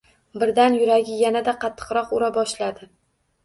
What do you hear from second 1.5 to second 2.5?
qattiqroq ura